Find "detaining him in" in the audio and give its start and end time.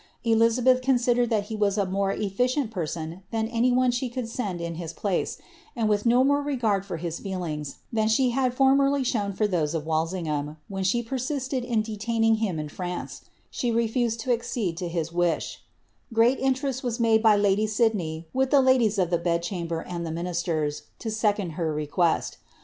11.83-12.67